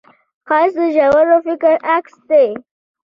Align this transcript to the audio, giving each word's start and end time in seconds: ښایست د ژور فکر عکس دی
ښایست 0.47 0.77
د 0.79 0.81
ژور 0.95 1.27
فکر 1.45 1.73
عکس 1.95 2.13
دی 2.29 2.47